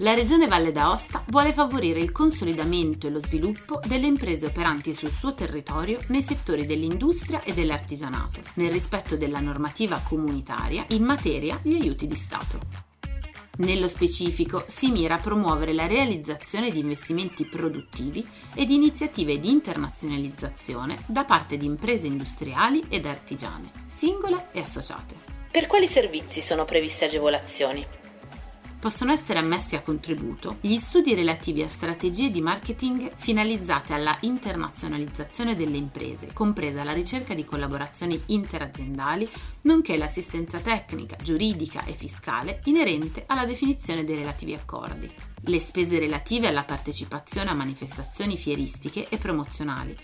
La 0.00 0.14
Regione 0.14 0.46
Valle 0.46 0.70
d'Aosta 0.70 1.24
vuole 1.26 1.52
favorire 1.52 1.98
il 1.98 2.12
consolidamento 2.12 3.08
e 3.08 3.10
lo 3.10 3.18
sviluppo 3.18 3.80
delle 3.84 4.06
imprese 4.06 4.46
operanti 4.46 4.94
sul 4.94 5.10
suo 5.10 5.34
territorio 5.34 5.98
nei 6.08 6.22
settori 6.22 6.66
dell'industria 6.66 7.42
e 7.42 7.52
dell'artigianato, 7.52 8.40
nel 8.54 8.70
rispetto 8.70 9.16
della 9.16 9.40
normativa 9.40 10.00
comunitaria 10.08 10.84
in 10.90 11.02
materia 11.02 11.58
di 11.60 11.74
aiuti 11.74 12.06
di 12.06 12.14
Stato. 12.14 12.60
Nello 13.56 13.88
specifico 13.88 14.62
si 14.68 14.92
mira 14.92 15.16
a 15.16 15.18
promuovere 15.18 15.72
la 15.72 15.88
realizzazione 15.88 16.70
di 16.70 16.78
investimenti 16.78 17.44
produttivi 17.44 18.24
e 18.54 18.66
di 18.66 18.76
iniziative 18.76 19.40
di 19.40 19.50
internazionalizzazione 19.50 21.02
da 21.06 21.24
parte 21.24 21.56
di 21.56 21.66
imprese 21.66 22.06
industriali 22.06 22.84
ed 22.88 23.04
artigiane, 23.04 23.72
singole 23.86 24.50
e 24.52 24.60
associate. 24.60 25.16
Per 25.50 25.66
quali 25.66 25.88
servizi 25.88 26.40
sono 26.40 26.64
previste 26.64 27.06
agevolazioni? 27.06 27.97
Possono 28.78 29.12
essere 29.12 29.38
ammessi 29.38 29.74
a 29.74 29.82
contributo 29.82 30.56
gli 30.60 30.76
studi 30.76 31.14
relativi 31.14 31.62
a 31.62 31.68
strategie 31.68 32.30
di 32.30 32.40
marketing 32.40 33.12
finalizzate 33.16 33.92
alla 33.92 34.16
internazionalizzazione 34.20 35.56
delle 35.56 35.76
imprese, 35.76 36.32
compresa 36.32 36.84
la 36.84 36.92
ricerca 36.92 37.34
di 37.34 37.44
collaborazioni 37.44 38.20
interaziendali, 38.26 39.28
nonché 39.62 39.96
l'assistenza 39.96 40.58
tecnica, 40.58 41.16
giuridica 41.16 41.84
e 41.84 41.92
fiscale 41.92 42.60
inerente 42.64 43.24
alla 43.26 43.44
definizione 43.44 44.04
dei 44.04 44.16
relativi 44.16 44.54
accordi. 44.54 45.10
Le 45.48 45.60
spese 45.60 45.98
relative 45.98 46.46
alla 46.46 46.62
partecipazione 46.62 47.48
a 47.48 47.54
manifestazioni 47.54 48.36
fieristiche 48.36 49.08
e 49.08 49.16
promozionali, 49.16 49.96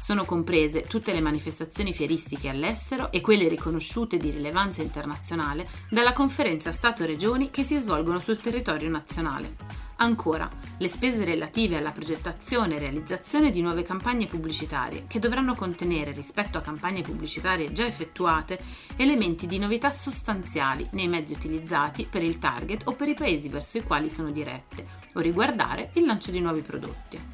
sono 0.00 0.24
comprese 0.24 0.84
tutte 0.84 1.12
le 1.12 1.20
manifestazioni 1.20 1.92
fieristiche 1.92 2.48
all'estero 2.48 3.10
e 3.10 3.20
quelle 3.20 3.48
riconosciute 3.48 4.16
di 4.16 4.30
rilevanza 4.30 4.80
internazionale 4.80 5.68
dalla 5.90 6.12
conferenza 6.12 6.70
Stato-Regioni 6.70 7.50
che 7.50 7.64
si 7.64 7.78
svolgono 7.78 8.20
sul 8.20 8.40
territorio 8.40 8.88
nazionale. 8.90 9.81
Ancora, 10.02 10.50
le 10.78 10.88
spese 10.88 11.24
relative 11.24 11.76
alla 11.76 11.92
progettazione 11.92 12.74
e 12.74 12.80
realizzazione 12.80 13.52
di 13.52 13.62
nuove 13.62 13.84
campagne 13.84 14.26
pubblicitarie, 14.26 15.04
che 15.06 15.20
dovranno 15.20 15.54
contenere, 15.54 16.10
rispetto 16.10 16.58
a 16.58 16.60
campagne 16.60 17.02
pubblicitarie 17.02 17.70
già 17.70 17.86
effettuate, 17.86 18.58
elementi 18.96 19.46
di 19.46 19.58
novità 19.58 19.92
sostanziali 19.92 20.88
nei 20.90 21.06
mezzi 21.06 21.34
utilizzati 21.34 22.04
per 22.10 22.24
il 22.24 22.40
target 22.40 22.88
o 22.88 22.94
per 22.94 23.06
i 23.06 23.14
paesi 23.14 23.48
verso 23.48 23.78
i 23.78 23.84
quali 23.84 24.10
sono 24.10 24.32
dirette, 24.32 24.84
o 25.14 25.20
riguardare 25.20 25.90
il 25.94 26.04
lancio 26.04 26.32
di 26.32 26.40
nuovi 26.40 26.62
prodotti. 26.62 27.31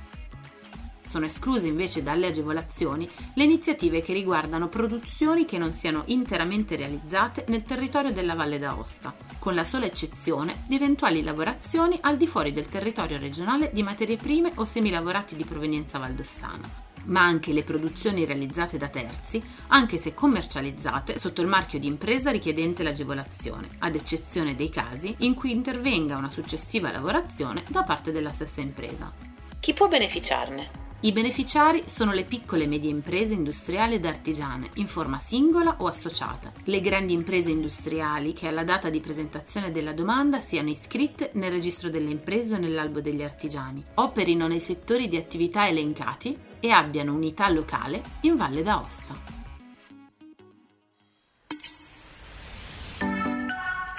Sono 1.08 1.24
escluse 1.24 1.66
invece 1.66 2.02
dalle 2.02 2.26
agevolazioni 2.26 3.08
le 3.32 3.42
iniziative 3.42 4.02
che 4.02 4.12
riguardano 4.12 4.68
produzioni 4.68 5.46
che 5.46 5.56
non 5.56 5.72
siano 5.72 6.02
interamente 6.08 6.76
realizzate 6.76 7.46
nel 7.48 7.64
territorio 7.64 8.12
della 8.12 8.34
Valle 8.34 8.58
d'Aosta, 8.58 9.14
con 9.38 9.54
la 9.54 9.64
sola 9.64 9.86
eccezione 9.86 10.64
di 10.68 10.74
eventuali 10.74 11.22
lavorazioni 11.22 11.96
al 12.02 12.18
di 12.18 12.26
fuori 12.26 12.52
del 12.52 12.68
territorio 12.68 13.16
regionale 13.16 13.70
di 13.72 13.82
materie 13.82 14.18
prime 14.18 14.52
o 14.56 14.66
semilavorati 14.66 15.34
di 15.34 15.44
provenienza 15.44 15.96
valdostana 15.98 16.86
ma 17.04 17.22
anche 17.22 17.54
le 17.54 17.62
produzioni 17.62 18.26
realizzate 18.26 18.76
da 18.76 18.88
terzi, 18.88 19.42
anche 19.68 19.96
se 19.96 20.12
commercializzate 20.12 21.18
sotto 21.18 21.40
il 21.40 21.46
marchio 21.46 21.78
di 21.78 21.86
impresa 21.86 22.30
richiedente 22.30 22.82
l'agevolazione, 22.82 23.76
ad 23.78 23.94
eccezione 23.94 24.54
dei 24.54 24.68
casi 24.68 25.14
in 25.20 25.32
cui 25.32 25.52
intervenga 25.52 26.18
una 26.18 26.28
successiva 26.28 26.90
lavorazione 26.90 27.64
da 27.68 27.82
parte 27.82 28.12
della 28.12 28.32
stessa 28.32 28.60
impresa. 28.60 29.10
Chi 29.58 29.72
può 29.72 29.88
beneficiarne? 29.88 30.87
I 31.00 31.12
beneficiari 31.12 31.84
sono 31.86 32.12
le 32.12 32.24
piccole 32.24 32.64
e 32.64 32.66
medie 32.66 32.90
imprese 32.90 33.32
industriali 33.32 33.94
ed 33.94 34.04
artigiane, 34.04 34.70
in 34.74 34.88
forma 34.88 35.20
singola 35.20 35.76
o 35.78 35.86
associata, 35.86 36.50
le 36.64 36.80
grandi 36.80 37.12
imprese 37.12 37.52
industriali 37.52 38.32
che 38.32 38.48
alla 38.48 38.64
data 38.64 38.90
di 38.90 38.98
presentazione 38.98 39.70
della 39.70 39.92
domanda 39.92 40.40
siano 40.40 40.70
iscritte 40.70 41.30
nel 41.34 41.52
registro 41.52 41.88
delle 41.88 42.10
imprese 42.10 42.56
o 42.56 42.58
nell'albo 42.58 43.00
degli 43.00 43.22
artigiani, 43.22 43.84
operino 43.94 44.48
nei 44.48 44.58
settori 44.58 45.06
di 45.06 45.16
attività 45.16 45.68
elencati 45.68 46.36
e 46.58 46.70
abbiano 46.70 47.14
unità 47.14 47.48
locale 47.48 48.02
in 48.22 48.34
Valle 48.34 48.62
d'Aosta. 48.64 49.47